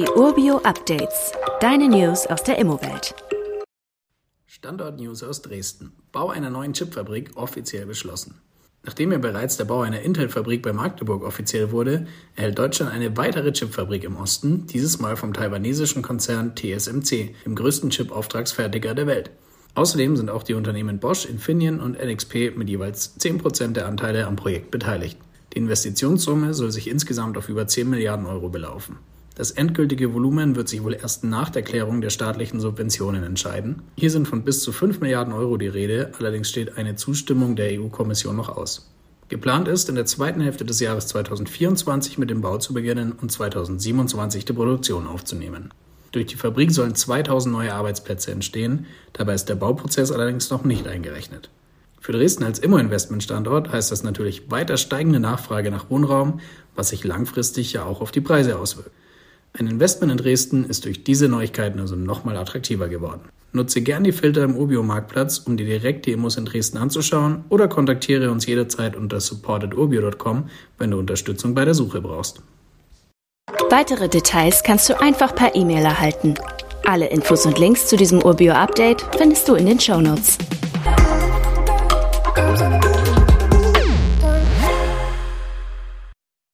[0.00, 1.30] Die Urbio Updates.
[1.60, 3.14] Deine News aus der Immowelt.
[4.46, 5.92] Standort News aus Dresden.
[6.10, 8.40] Bau einer neuen Chipfabrik offiziell beschlossen.
[8.82, 13.52] Nachdem ja bereits der Bau einer Intel-Fabrik bei Magdeburg offiziell wurde, erhält Deutschland eine weitere
[13.52, 19.30] Chipfabrik im Osten, dieses Mal vom taiwanesischen Konzern TSMC, dem größten Chip-Auftragsfertiger der Welt.
[19.74, 24.36] Außerdem sind auch die Unternehmen Bosch, Infineon und NXP mit jeweils 10% der Anteile am
[24.36, 25.18] Projekt beteiligt.
[25.52, 28.96] Die Investitionssumme soll sich insgesamt auf über 10 Milliarden Euro belaufen.
[29.40, 33.80] Das endgültige Volumen wird sich wohl erst nach der Klärung der staatlichen Subventionen entscheiden.
[33.96, 37.80] Hier sind von bis zu 5 Milliarden Euro die Rede, allerdings steht eine Zustimmung der
[37.80, 38.92] EU-Kommission noch aus.
[39.30, 43.32] Geplant ist, in der zweiten Hälfte des Jahres 2024 mit dem Bau zu beginnen und
[43.32, 45.72] 2027 die Produktion aufzunehmen.
[46.12, 50.86] Durch die Fabrik sollen 2000 neue Arbeitsplätze entstehen, dabei ist der Bauprozess allerdings noch nicht
[50.86, 51.48] eingerechnet.
[51.98, 56.40] Für Dresden als Immo-Investmentstandort heißt das natürlich weiter steigende Nachfrage nach Wohnraum,
[56.74, 58.90] was sich langfristig ja auch auf die Preise auswirkt.
[59.52, 63.22] Ein Investment in Dresden ist durch diese Neuigkeiten also nochmal attraktiver geworden.
[63.52, 67.66] Nutze gern die Filter im Urbio-Marktplatz, um dir direkt die Immos in Dresden anzuschauen oder
[67.66, 72.42] kontaktiere uns jederzeit unter support.urbio.com, wenn du Unterstützung bei der Suche brauchst.
[73.68, 76.34] Weitere Details kannst du einfach per E-Mail erhalten.
[76.84, 80.38] Alle Infos und Links zu diesem Urbio-Update findest du in den Show Notes.